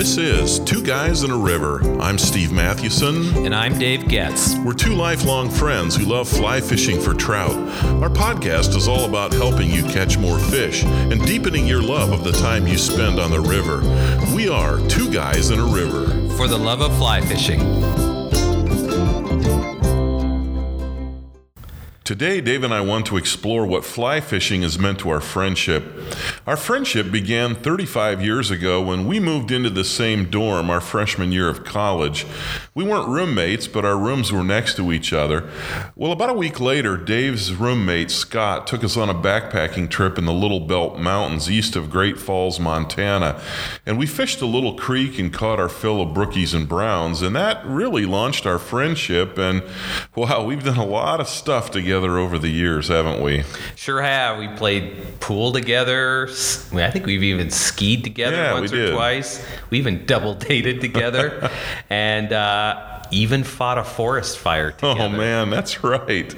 [0.00, 1.82] This is Two Guys in a River.
[2.00, 3.44] I'm Steve Mathewson.
[3.44, 4.56] And I'm Dave Goetz.
[4.64, 7.54] We're two lifelong friends who love fly fishing for trout.
[8.02, 12.24] Our podcast is all about helping you catch more fish and deepening your love of
[12.24, 13.82] the time you spend on the river.
[14.34, 16.06] We are Two Guys in a River.
[16.34, 17.60] For the love of fly fishing.
[22.10, 25.84] Today, Dave and I want to explore what fly fishing has meant to our friendship.
[26.44, 31.30] Our friendship began 35 years ago when we moved into the same dorm our freshman
[31.30, 32.26] year of college.
[32.74, 35.48] We weren't roommates, but our rooms were next to each other.
[35.94, 40.24] Well, about a week later, Dave's roommate, Scott, took us on a backpacking trip in
[40.24, 43.40] the Little Belt Mountains east of Great Falls, Montana.
[43.86, 47.36] And we fished a little creek and caught our fill of brookies and browns, and
[47.36, 49.38] that really launched our friendship.
[49.38, 49.62] And
[50.16, 53.44] wow, we've done a lot of stuff together together over the years, haven't we?
[53.76, 54.38] Sure have.
[54.38, 56.28] We played pool together.
[56.28, 58.94] I think we've even skied together yeah, once or did.
[58.94, 59.44] twice.
[59.70, 61.50] We even double dated together.
[61.90, 65.14] and uh, even fought a forest fire oh, together.
[65.14, 66.34] Oh man, that's right.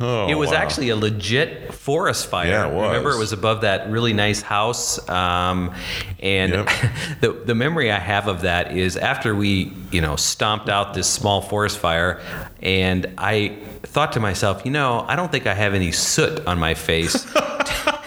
[0.00, 0.56] Oh, it was wow.
[0.56, 2.48] actually a legit forest fire.
[2.48, 2.88] Yeah, it was.
[2.88, 5.74] Remember, it was above that really nice house, um,
[6.18, 6.68] and yep.
[7.20, 11.06] the the memory I have of that is after we you know stomped out this
[11.06, 12.20] small forest fire,
[12.60, 13.56] and I
[13.90, 17.26] thought to myself, you know, I don't think I have any soot on my face.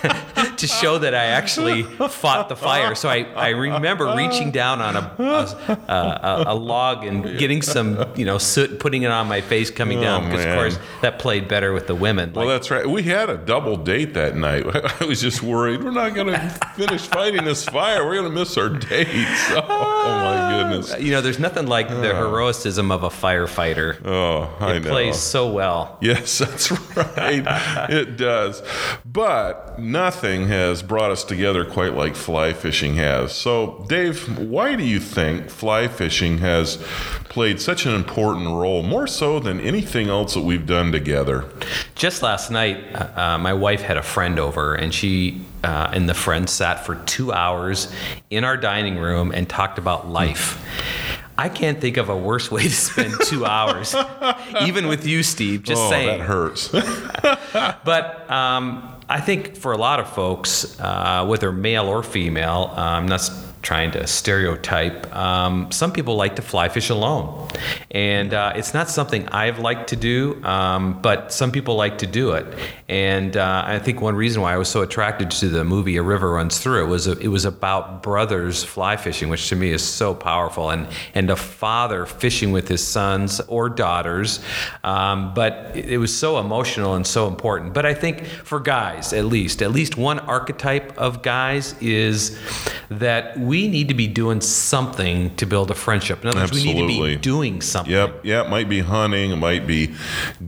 [0.57, 2.95] to show that I actually fought the fire.
[2.95, 8.05] So I, I remember reaching down on a, a, a, a log and getting some,
[8.15, 10.79] you know, soot, putting it on my face coming down oh, because, oh, of course,
[11.01, 12.33] that played better with the women.
[12.33, 12.87] Well, like, that's right.
[12.87, 14.65] We had a double date that night.
[15.01, 18.05] I was just worried we're not going to finish fighting this fire.
[18.05, 19.07] We're going to miss our date.
[19.47, 20.99] So, oh, my goodness.
[20.99, 24.03] You know, there's nothing like the heroism of a firefighter.
[24.05, 24.89] Oh, I it know.
[24.89, 25.97] It plays so well.
[26.01, 27.43] Yes, that's right.
[27.89, 28.61] it does.
[29.05, 33.33] But nothing has brought us together quite like fly fishing has.
[33.33, 36.77] So, Dave, why do you think fly fishing has
[37.29, 41.45] played such an important role, more so than anything else that we've done together?
[41.95, 46.07] Just last night, uh, uh my wife had a friend over, and she uh, and
[46.07, 47.91] the friend sat for two hours
[48.29, 50.59] in our dining room and talked about life.
[51.37, 53.95] I can't think of a worse way to spend two hours,
[54.61, 55.63] even with you, Steve.
[55.63, 56.19] Just oh, saying.
[56.19, 56.67] that hurts.
[57.83, 63.07] but um, I think for a lot of folks, uh, whether male or female, um,
[63.07, 63.29] that's
[63.63, 65.13] trying to stereotype.
[65.15, 67.47] Um, some people like to fly fish alone,
[67.89, 72.07] and uh, it's not something I've liked to do, um, but some people like to
[72.07, 72.45] do it.
[72.89, 76.03] And uh, I think one reason why I was so attracted to the movie A
[76.03, 79.83] River Runs Through was a, it was about brothers fly fishing, which to me is
[79.83, 84.41] so powerful, and and a father fishing with his sons or daughters.
[84.83, 87.73] Um, but it, it was so emotional and so important.
[87.73, 92.37] But I think for guys, at least, at least one archetype of guys is
[92.89, 96.23] that we we need to be doing something to build a friendship.
[96.23, 96.81] In other words, Absolutely.
[96.81, 97.93] we need to be doing something.
[97.93, 98.21] Yep.
[98.25, 99.93] Yeah, it might be hunting, it might be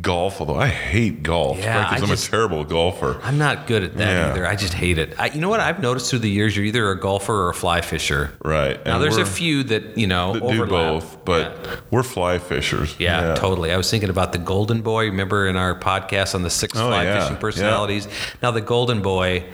[0.02, 3.20] golf, although I hate golf yeah, because I'm just, a terrible golfer.
[3.22, 4.32] I'm not good at that yeah.
[4.32, 4.48] either.
[4.48, 5.14] I just hate it.
[5.20, 6.58] I, you know what I've noticed through the years?
[6.58, 8.32] You're either a golfer or a fly fisher.
[8.44, 8.84] Right.
[8.84, 10.66] Now, and there's a few that, you know, that overlap.
[10.66, 11.76] do both, but yeah.
[11.92, 12.96] we're fly fishers.
[12.98, 13.72] Yeah, yeah, totally.
[13.72, 15.06] I was thinking about the Golden Boy.
[15.06, 18.08] Remember in our podcast on the six oh, fly fishing personalities?
[18.42, 19.46] Now, the Golden Boy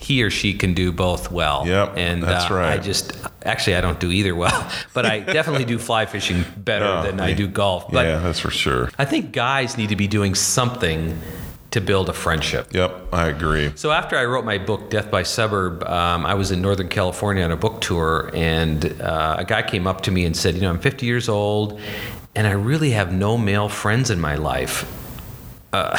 [0.00, 1.66] he or she can do both well.
[1.66, 2.78] Yep, and that's uh, right.
[2.78, 3.12] I just
[3.44, 7.20] actually I don't do either well, but I definitely do fly fishing better oh, than
[7.20, 7.90] I do golf.
[7.90, 8.90] But yeah, that's for sure.
[8.98, 11.18] I think guys need to be doing something
[11.72, 12.72] to build a friendship.
[12.72, 13.72] Yep, I agree.
[13.76, 17.42] So after I wrote my book Death by Suburb, um, I was in Northern California
[17.42, 20.62] on a book tour, and uh, a guy came up to me and said, "You
[20.62, 21.80] know, I'm 50 years old,
[22.34, 24.86] and I really have no male friends in my life."
[25.72, 25.96] Uh,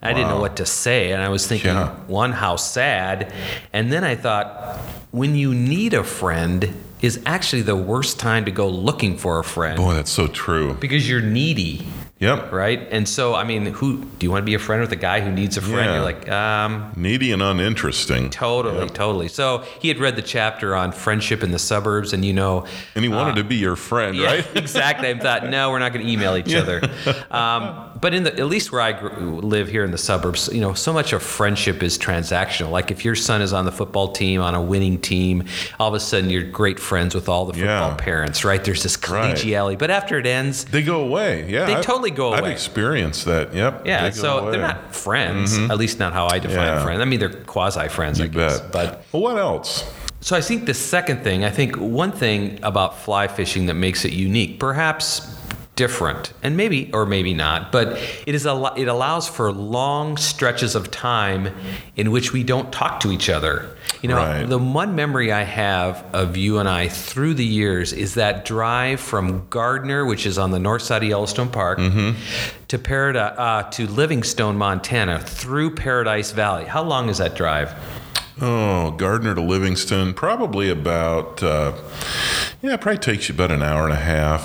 [0.00, 0.16] I wow.
[0.16, 1.12] didn't know what to say.
[1.12, 1.94] And I was thinking, yeah.
[2.06, 3.32] one, how sad.
[3.72, 4.78] And then I thought,
[5.10, 9.44] when you need a friend, is actually the worst time to go looking for a
[9.44, 9.76] friend.
[9.76, 10.74] Boy, that's so true.
[10.74, 11.86] Because you're needy.
[12.18, 12.50] Yep.
[12.50, 12.84] Right.
[12.90, 15.20] And so, I mean, who do you want to be a friend with a guy
[15.20, 15.86] who needs a friend?
[15.86, 15.94] Yeah.
[15.94, 18.30] You're like, um, needy and uninteresting.
[18.30, 18.94] Totally, yep.
[18.94, 19.28] totally.
[19.28, 23.04] So he had read the chapter on friendship in the suburbs, and you know, and
[23.04, 24.46] he wanted uh, to be your friend, yeah, right?
[24.56, 25.08] exactly.
[25.08, 26.58] I thought, no, we're not going to email each yeah.
[26.58, 26.80] other.
[27.30, 30.60] Um, but in the at least where I grew, live here in the suburbs, you
[30.60, 32.70] know, so much of friendship is transactional.
[32.70, 35.44] Like if your son is on the football team, on a winning team,
[35.78, 38.62] all of a sudden you're great friends with all the football parents, right?
[38.62, 39.68] There's this collegiality.
[39.70, 39.78] Right.
[39.78, 41.50] But after it ends, they go away.
[41.50, 42.38] Yeah, they I've, totally go away.
[42.38, 43.54] I've experienced that.
[43.54, 43.86] Yep.
[43.86, 44.08] Yeah.
[44.08, 44.52] They so away.
[44.52, 45.70] they're not friends, mm-hmm.
[45.70, 46.82] at least not how I define yeah.
[46.82, 47.00] friends.
[47.00, 48.60] I mean, they're quasi friends, I guess.
[48.60, 48.72] Bet.
[48.72, 49.90] But well, what else?
[50.20, 54.04] So I think the second thing, I think one thing about fly fishing that makes
[54.04, 55.37] it unique, perhaps
[55.78, 56.32] different.
[56.42, 57.86] And maybe or maybe not but
[58.26, 61.54] it is a it allows for long stretches of time
[61.96, 63.54] in which we don't talk to each other.
[64.02, 64.44] You know Right.
[64.48, 69.00] the one memory i have of you and i through the years is that drive
[69.00, 71.78] from gardner which is on the north side of yellowstone park
[72.68, 76.64] to Paradise, uh, to livingston montana through paradise valley.
[76.64, 77.72] How long is that drive?
[78.40, 81.72] Oh, Gardner to Livingston, probably about, uh,
[82.62, 84.42] yeah, it probably takes you about an hour and a half.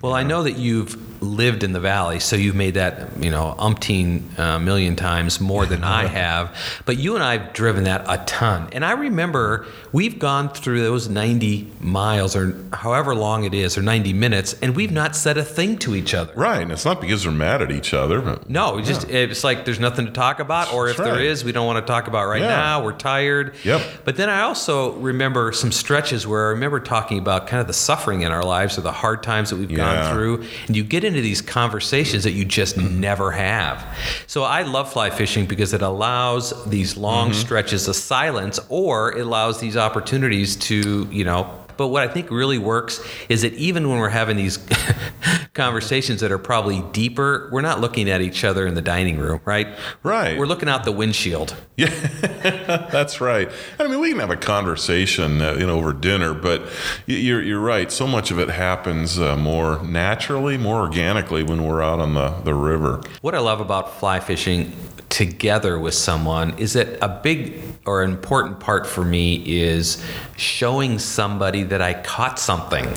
[0.00, 3.54] Well, I know that you've lived in the valley, so you've made that, you know,
[3.58, 6.56] umpteen uh, million times more than I have.
[6.86, 8.68] But you and I have driven that a ton.
[8.72, 13.82] And I remember we've gone through those 90 miles or however long it is, or
[13.82, 16.32] 90 minutes, and we've not said a thing to each other.
[16.34, 18.20] Right, and it's not because they're mad at each other.
[18.20, 21.16] But No, it's just it's like there's nothing to talk about, or if That's there
[21.18, 21.24] right.
[21.26, 22.48] is, we don't want to talk about right Yeah.
[22.48, 22.82] now.
[22.84, 23.54] We're tired.
[23.64, 23.82] Yep.
[24.04, 27.72] But then I also remember some stretches where I remember talking about kind of the
[27.72, 31.04] suffering in our lives or the hard times that we've gone through, and you get
[31.10, 33.84] into these conversations that you just never have.
[34.26, 37.40] So I love fly fishing because it allows these long Mm-hmm.
[37.40, 41.59] stretches of silence, or it allows these opportunities to you know.
[41.80, 44.58] But what I think really works is that even when we're having these
[45.54, 49.40] conversations that are probably deeper, we're not looking at each other in the dining room,
[49.46, 49.66] right?
[50.02, 50.38] Right.
[50.38, 51.56] We're looking out the windshield.
[51.78, 51.88] Yeah,
[52.92, 53.50] that's right.
[53.78, 56.68] I mean, we can have a conversation, uh, you know, over dinner, but
[57.06, 57.90] you're you're right.
[57.90, 62.28] So much of it happens uh, more naturally, more organically when we're out on the
[62.44, 63.00] the river.
[63.22, 64.72] What I love about fly fishing
[65.10, 70.02] together with someone is that a big or important part for me is
[70.36, 72.88] showing somebody that I caught something,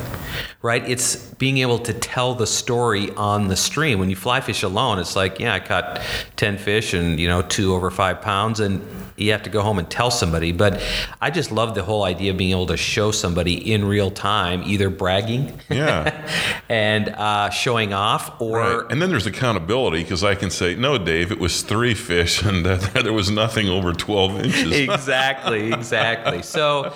[0.62, 0.88] right?
[0.88, 3.98] It's being able to tell the story on the stream.
[3.98, 6.00] When you fly fish alone, it's like, yeah, I caught
[6.36, 8.80] 10 fish and, you know, two over five pounds, and
[9.16, 10.52] you have to go home and tell somebody.
[10.52, 10.82] But
[11.20, 14.62] I just love the whole idea of being able to show somebody in real time,
[14.66, 16.28] either bragging Yeah.
[16.68, 18.58] and uh, showing off or.
[18.58, 18.92] Right.
[18.92, 22.66] And then there's accountability because I can say, no, Dave, it was three fish and
[22.66, 24.72] uh, there was nothing over 12 inches.
[24.88, 26.42] exactly, exactly.
[26.42, 26.92] So,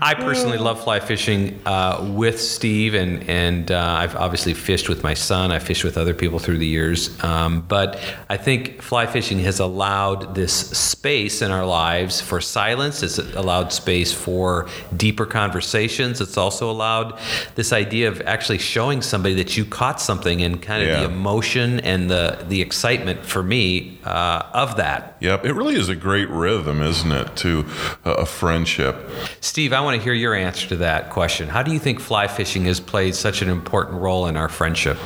[0.00, 5.02] I personally love fly fishing uh, with Steve, and and uh, I've obviously fished with
[5.02, 5.52] my son.
[5.52, 7.98] I fished with other people through the years, um, but
[8.28, 13.02] I think fly fishing has allowed this space in our lives for silence.
[13.02, 16.20] It's allowed space for deeper conversations.
[16.20, 17.18] It's also allowed
[17.54, 21.00] this idea of actually showing somebody that you caught something and kind of Yeah.
[21.00, 25.16] the emotion and the the excitement for me uh, of that.
[25.20, 25.44] Yep.
[25.46, 27.64] It really is a great rhythm, isn't it, to
[28.04, 28.96] uh, a friendship?
[29.40, 31.48] Steve, I want to hear your answer to that question.
[31.48, 34.96] How do you think fly fishing has played such an important role in our friendship?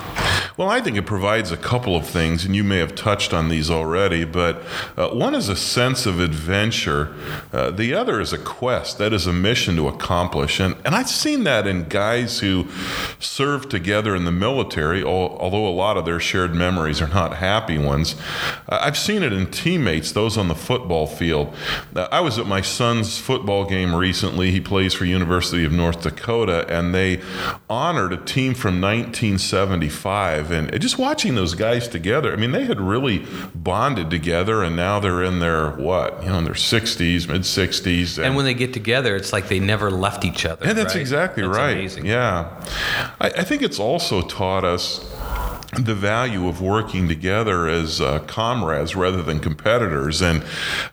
[0.56, 3.50] Well, I think it provides a couple of things, and you may have touched on
[3.50, 4.62] these already, but
[4.96, 7.14] uh, one is a sense of adventure.
[7.52, 10.58] Uh, the other is a quest, that is a mission to accomplish.
[10.58, 12.68] And, and I've seen that in guys who
[13.20, 17.36] served together in the military, al- although a lot of their shared memories are not
[17.36, 18.16] happy ones.
[18.66, 21.54] Uh, I've seen it in teammates, those on the football field.
[21.94, 24.52] Uh, I was at my son's football game recently.
[24.52, 27.20] He plays for University of North Dakota, and they
[27.68, 30.45] honored a team from 1975.
[30.50, 35.00] And just watching those guys together, I mean, they had really bonded together, and now
[35.00, 38.22] they're in their what, you know, in their 60s, mid 60s.
[38.22, 40.66] And when they get together, it's like they never left each other.
[40.66, 41.00] Yeah, that's right?
[41.00, 41.72] exactly That's right.
[41.76, 42.06] Amazing.
[42.06, 42.64] Yeah.
[43.20, 45.15] I, I think it's also taught us
[45.78, 50.22] the value of working together as uh, comrades rather than competitors.
[50.22, 50.44] And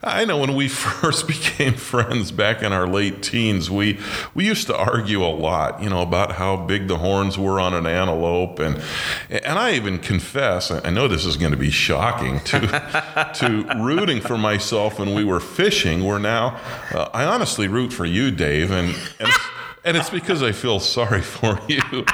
[0.03, 3.99] I know when we first became friends back in our late teens, we
[4.33, 7.73] we used to argue a lot, you know, about how big the horns were on
[7.73, 8.81] an antelope, and
[9.29, 14.21] and I even confess, I know this is going to be shocking to to rooting
[14.21, 16.03] for myself when we were fishing.
[16.03, 16.59] We're now,
[16.91, 19.29] uh, I honestly root for you, Dave, and and.
[19.29, 19.39] It's,
[19.85, 22.05] and it's because I feel sorry for you.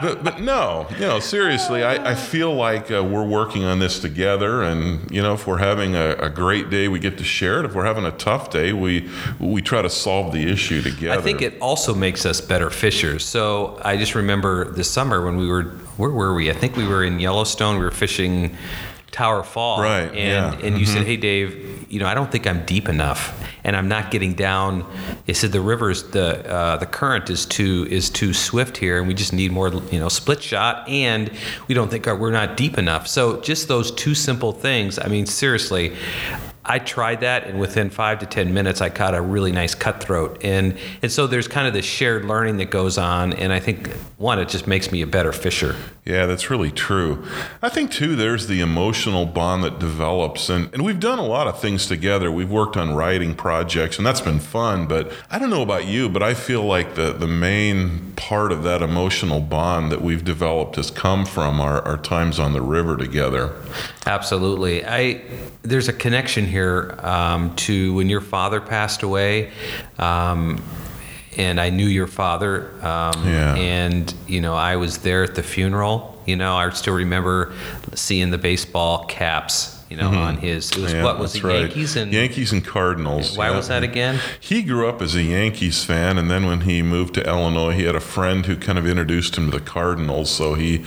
[0.00, 4.00] But, but no, you know, seriously, I, I feel like uh, we're working on this
[4.00, 4.62] together.
[4.62, 7.66] And, you know, if we're having a, a great day, we get to share it.
[7.66, 9.08] If we're having a tough day, we,
[9.38, 11.18] we try to solve the issue together.
[11.18, 13.24] I think it also makes us better fishers.
[13.24, 15.64] So I just remember this summer when we were,
[15.98, 16.50] where were we?
[16.50, 17.78] I think we were in Yellowstone.
[17.78, 18.56] We were fishing
[19.12, 19.82] Tower Fall.
[19.82, 20.66] Right, And, yeah.
[20.66, 23.86] and you said, hey, Dave, you know, I don't think I'm deep enough and I'm
[23.86, 24.90] not getting down.
[25.26, 29.06] They said the river's, the, uh, the current is too, is too swift here and
[29.06, 31.30] we just need more, you know, split shot and
[31.68, 33.06] we don't think our, we're not deep enough.
[33.06, 34.98] So just those two simple things.
[34.98, 35.94] I mean, seriously,
[36.64, 40.44] I tried that, and within five to ten minutes, I caught a really nice cutthroat,
[40.44, 43.90] and and so there's kind of this shared learning that goes on, and I think
[44.16, 45.74] one, it just makes me a better fisher.
[46.04, 47.24] Yeah, that's really true.
[47.62, 51.46] I think too, there's the emotional bond that develops, and and we've done a lot
[51.46, 52.32] of things together.
[52.32, 54.88] We've worked on writing projects, and that's been fun.
[54.88, 58.64] But I don't know about you, but I feel like the the main part of
[58.64, 62.96] that emotional bond that we've developed has come from our, our times on the river
[62.96, 63.54] together.
[64.04, 64.84] Absolutely.
[64.84, 65.22] I
[65.62, 69.52] there's a connection here um, to when your father passed away.
[70.00, 70.60] Um,
[71.36, 73.54] and I knew your father, um, Yeah.
[73.54, 76.20] and you know I was there at the funeral.
[76.26, 77.52] You know, I still remember
[77.94, 79.76] seeing the baseball caps.
[79.92, 80.98] You know, on his it was Mm-hmm.
[80.98, 81.60] Yeah, what was it right.
[81.60, 83.36] Yankees and Yankees and Cardinals.
[83.36, 83.56] why yeah.
[83.56, 84.20] was that again?
[84.40, 87.84] He grew up as a Yankees fan, and then when he moved to Illinois, he
[87.84, 90.30] had a friend who kind of introduced him to the Cardinals.
[90.30, 90.84] So he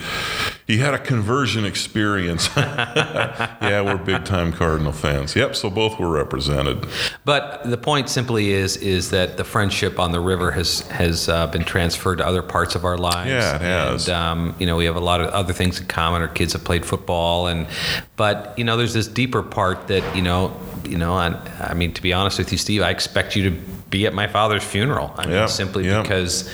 [0.68, 2.50] he had a conversion experience.
[2.58, 5.36] yeah, we're big time Cardinal fans.
[5.36, 5.56] Yep.
[5.56, 6.88] So both were represented.
[7.24, 11.48] But the point simply is is that the friendship on the river has has uh,
[11.48, 13.30] been transferred to other parts of our lives.
[13.30, 14.08] Yeah, it has.
[14.08, 16.22] And um, you know, we have a lot of other things in common.
[16.22, 17.68] Our kids have played football, and
[18.16, 21.94] but you know, there's this deeper part that you know, you know, and I mean,
[21.94, 23.56] to be honest with you, Steve, I expect you to
[23.92, 25.14] be at my father's funeral.
[25.16, 26.02] I mean, Yeah, simply yeah.
[26.02, 26.50] because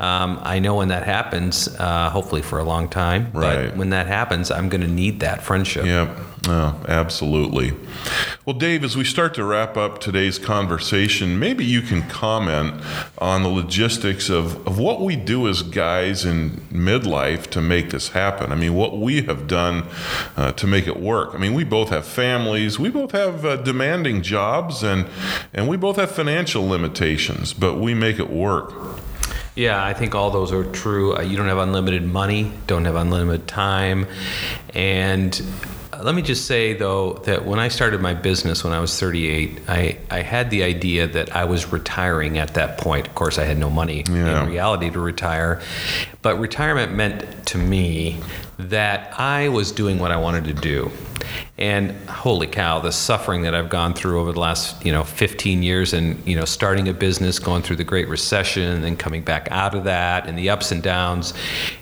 [0.00, 3.30] um, I know when that happens, uh, hopefully for a long time.
[3.32, 3.68] Right.
[3.68, 5.86] But when that happens, I'm going to need that friendship.
[5.86, 6.10] Yep.
[6.48, 7.72] Oh, absolutely.
[8.44, 12.82] Well, Dave, as we start to wrap up today's conversation, maybe you can comment
[13.18, 18.08] on the logistics of, of what we do as guys in midlife to make this
[18.08, 18.50] happen.
[18.50, 19.86] I mean, what we have done
[20.36, 21.32] uh, to make it work.
[21.32, 25.06] I mean, we both have families, we both have uh, demanding jobs, and,
[25.54, 28.72] and we both have financial limitations, but we make it work.
[29.54, 31.14] Yeah, I think all those are true.
[31.14, 34.06] Uh, you don't have unlimited money, don't have unlimited time.
[34.74, 35.40] And
[36.04, 39.60] let me just say, though, that when I started my business when I was 38,
[39.68, 43.06] I, I had the idea that I was retiring at that point.
[43.06, 44.42] Of course, I had no money Yeah.
[44.42, 45.60] in reality to retire.
[46.22, 48.20] But retirement meant to me
[48.58, 50.90] that I was doing what I wanted to do.
[51.58, 55.62] And holy cow, the suffering that I've gone through over the last, you know, 15
[55.62, 59.22] years and, you know, starting a business, going through the Great Recession, and then coming
[59.22, 61.34] back out of that and the ups and downs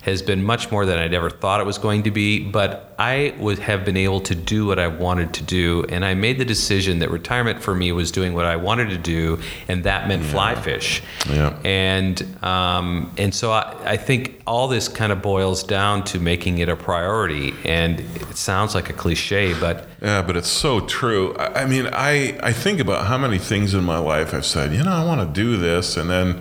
[0.02, 2.44] has been much more than I'd ever thought it was going to be.
[2.44, 5.84] But I would have been able to do what I wanted to do.
[5.88, 8.98] And I made the decision that retirement for me was doing what I wanted to
[8.98, 11.02] do, and that meant fly fish.
[11.26, 11.58] Yeah.
[11.64, 16.58] And um, and so I, I think all this kind of boils down to making
[16.58, 17.54] it a priority.
[17.64, 21.34] And it sounds like a cliche, but Yeah, but it's so true.
[21.36, 24.72] I I mean, I, I think about how many things in my life I've said,
[24.72, 25.96] you know, I want to do this.
[25.96, 26.40] And then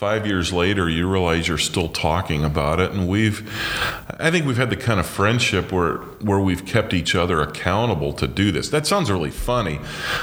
[0.00, 2.90] five years later, you realize you're still talking about it.
[2.90, 3.46] And we've,
[4.18, 8.14] I think we've had the kind of friendship where, where we've kept each other accountable
[8.14, 8.70] to do this.
[8.70, 9.78] That sounds really funny.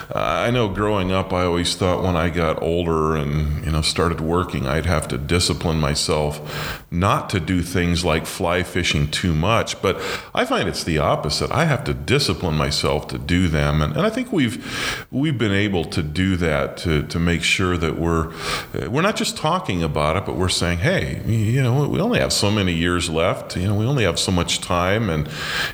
[0.09, 0.17] Uh,
[0.47, 4.19] I know growing up, I always thought when I got older and, you know, started
[4.19, 9.79] working, I'd have to discipline myself not to do things like fly fishing too much.
[9.79, 10.01] But
[10.33, 11.51] I find it's the opposite.
[11.51, 14.57] I have to discipline myself to do them, and, and I think we've
[15.11, 18.33] we've been able to do that to, to make sure that we're
[18.87, 22.31] we're not just talking about it, but we're saying, hey, you know, we only have
[22.31, 23.57] so many years left.
[23.57, 25.29] You know, we only have so much time, and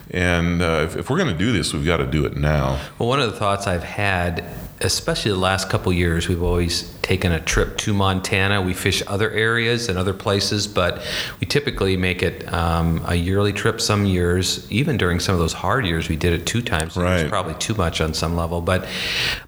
[0.10, 2.80] and uh, if, if we're going to do this, we've got to do it now.
[2.98, 4.46] Well, one of the thoughts I've had,
[4.84, 8.62] especially the last couple years, we've always taken a trip to Montana.
[8.62, 11.02] We fish other areas and other places, but
[11.40, 14.70] we typically make it um, a yearly trip some years.
[14.72, 16.96] Even during some of those hard years, we did it two times.
[16.98, 18.62] It was probably too much on some level.
[18.62, 18.88] But,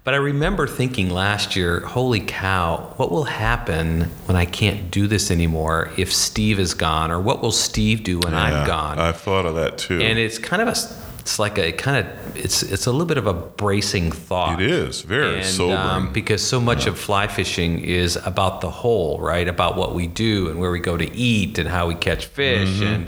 [0.04, 5.06] but I remember thinking last year, holy cow, what will happen when I can't do
[5.06, 7.10] this anymore if Steve is gone?
[7.10, 8.98] Or what will Steve do when I'm gone?
[8.98, 10.00] I've thought of that too.
[10.00, 13.18] and it's kind of a it's like a kind of it's it's a little bit
[13.18, 15.76] of a bracing thought it is very and, sobering.
[15.76, 20.06] um, because so much of fly fishing is about the whole right about what we
[20.06, 22.84] do and where we go to eat and how we catch fish Mm-hmm.
[22.94, 23.06] and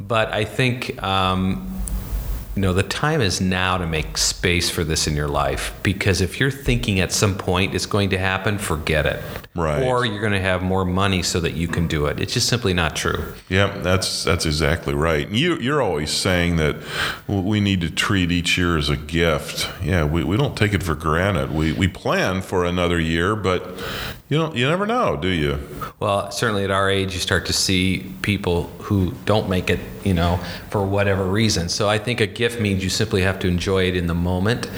[0.00, 1.73] but i think um,
[2.56, 6.20] you know the time is now to make space for this in your life because
[6.20, 9.22] if you're thinking at some point it's going to happen forget it
[9.56, 9.82] Right.
[9.84, 12.48] or you're going to have more money so that you can do it it's just
[12.48, 15.28] simply not true Yep, that's that's exactly right.
[15.28, 16.76] You, you're always saying that
[17.28, 19.68] we need to treat each year as a gift.
[19.82, 21.52] Yeah, we, we don't take it for granted.
[21.52, 23.62] We, we plan for another year, but
[24.28, 25.58] you don't you never know, do you?
[26.00, 30.14] Well, certainly at our age, you start to see people who don't make it, you
[30.14, 30.38] know,
[30.70, 31.68] for whatever reason.
[31.68, 34.70] So I think a gift means you simply have to enjoy it in the moment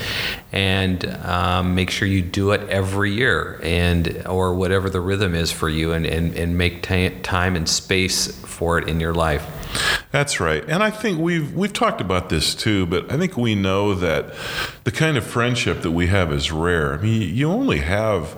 [0.52, 5.50] and um, make sure you do it every year and or whatever the rhythm is
[5.50, 9.46] for you and, and, and make ti time and space for it in your life.
[10.16, 10.64] That's right.
[10.66, 14.34] And I think we've we've talked about this too, but I think we know that
[14.84, 16.94] the kind of friendship that we have is rare.
[16.94, 18.34] I mean, you only have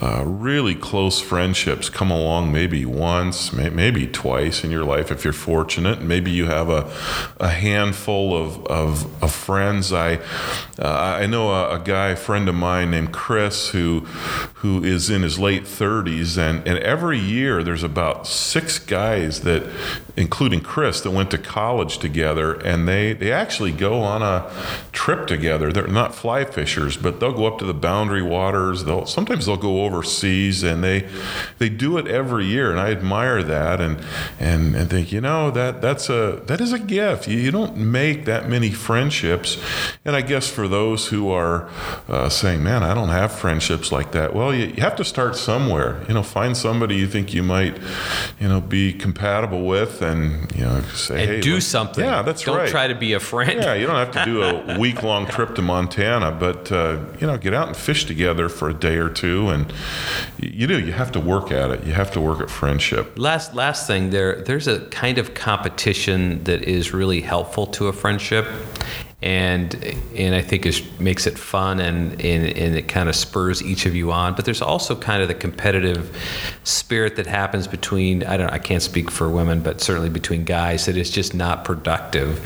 [0.00, 5.22] uh, really close friendships come along maybe once, may, maybe twice in your life if
[5.22, 6.00] you're fortunate.
[6.00, 6.90] Maybe you have a,
[7.38, 9.92] a handful of, of, of friends.
[9.92, 10.20] I
[10.78, 14.06] uh, I know a, a, guy, a friend of mine named Chris, who
[14.60, 19.66] who is in his late 30s, and, and every year there's about six guys that,
[20.16, 24.50] including Chris, that went to college together, and they, they actually go on a
[24.92, 25.72] trip together.
[25.72, 28.84] They're not fly fishers, but they'll go up to the boundary waters.
[28.84, 31.08] They'll sometimes they'll go overseas, and they
[31.58, 33.98] they do it every year, and I admire that, and
[34.38, 37.28] and, and think you know that that's a that is a gift.
[37.28, 39.58] You, you don't make that many friendships,
[40.04, 41.68] and I guess for those who are
[42.08, 45.36] uh, saying, "Man, I don't have friendships like that," well, you, you have to start
[45.36, 46.04] somewhere.
[46.08, 47.78] You know, find somebody you think you might,
[48.38, 52.04] you know, be compatible with, and you know, say, and "Hey, do something.
[52.04, 52.56] Yeah, that's right.
[52.56, 53.60] Don't try to be a friend.
[53.62, 57.26] Yeah, you don't have to do a week long trip to Montana, but uh, you
[57.26, 59.72] know, get out and fish together for a day or two, and
[60.38, 60.78] you do.
[60.78, 61.84] You have to work at it.
[61.84, 63.18] You have to work at friendship.
[63.18, 67.92] Last last thing there there's a kind of competition that is really helpful to a
[67.92, 68.46] friendship
[69.22, 69.74] and
[70.16, 73.84] and I think is makes it fun and, and and it kind of spurs each
[73.84, 74.34] of you on.
[74.34, 76.16] But there's also kind of the competitive
[76.64, 80.86] spirit that happens between I don't I can't speak for women but certainly between guys
[80.86, 82.40] that is just not productive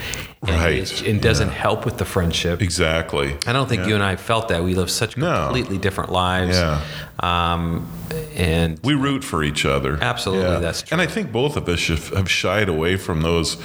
[0.49, 1.03] Right.
[1.07, 3.37] and doesn't help with the friendship Exactly.
[3.47, 5.45] I don't think you and I felt that we live such No.
[5.45, 6.81] completely different lives Yeah.
[7.21, 7.87] um,
[8.37, 9.99] and We root for each other.
[10.01, 10.95] Absolutely, that's true.
[10.95, 13.57] And I think both of us have have shied away from those,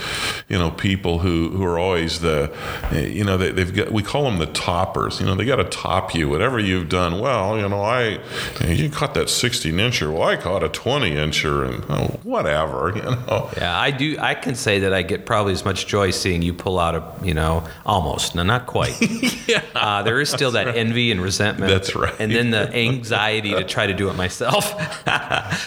[0.48, 2.51] you know, people who, who are always the,
[2.93, 5.19] you know, they, they've got, we call them the toppers.
[5.19, 6.29] You know, they got to top you.
[6.29, 8.19] Whatever you've done, well, you know, I,
[8.65, 10.12] you, you caught that 16 incher.
[10.13, 13.50] Well, I caught a 20 incher and oh, whatever, you know.
[13.57, 14.17] Yeah, I do.
[14.19, 17.25] I can say that I get probably as much joy seeing you pull out a,
[17.25, 18.95] you know, almost, no, not quite.
[19.47, 19.63] yeah.
[19.73, 21.71] Uh, there is still that envy and resentment.
[21.71, 22.13] That's right.
[22.19, 24.73] And then the anxiety to try to do it myself.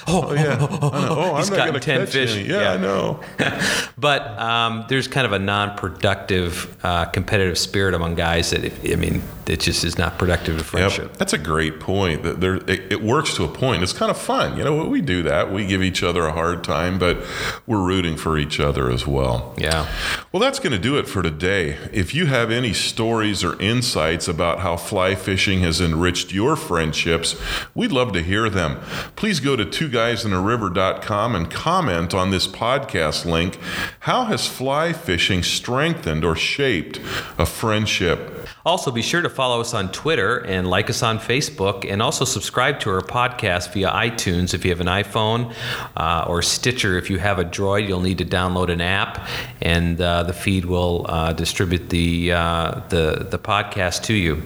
[0.06, 0.59] oh, Yeah.
[0.61, 2.37] oh, oh, oh, oh, he's I'm gotten going ten catch fish.
[2.37, 2.49] any.
[2.49, 3.21] Yeah, I know.
[3.99, 8.97] but um, there's kind of a non-productive uh, competitive spirit among guys that, if, I
[8.97, 11.04] mean, it just is not productive to friendship.
[11.09, 12.23] Yep, that's a great point.
[12.23, 13.82] That there, it, it works to a point.
[13.82, 14.87] It's kind of fun, you know.
[14.87, 15.52] We do that.
[15.52, 17.18] We give each other a hard time, but
[17.66, 19.54] we're rooting for each other as well.
[19.59, 19.87] Yeah.
[20.30, 21.78] Well, that's going to do it for today.
[21.92, 27.34] If you have any stories or insights about how fly fishing has enriched your friendships,
[27.75, 28.80] we'd love to hear them.
[29.16, 33.59] Please go to twoguysinaRiver.com and comment on this podcast link.
[34.00, 37.00] How has fly fishing strengthened or shaped
[37.38, 38.48] a friendship?
[38.64, 42.24] Also, be sure to follow us on Twitter and like us on Facebook, and also
[42.24, 45.52] subscribe to our podcast via iTunes if you have an iPhone
[45.96, 46.96] uh, or Stitcher.
[46.96, 49.26] If you have a Droid, you'll need to download an app,
[49.61, 54.42] and uh, the feed will uh, distribute the, uh, the the podcast to you.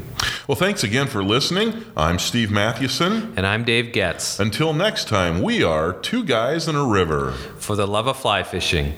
[0.46, 1.85] Well, thanks again for listening.
[1.96, 3.33] I'm Steve Mathewson.
[3.37, 7.33] And I'm Dave Goetz Until next time, we are Two Guys in a River.
[7.59, 8.94] for the love of fly fishing.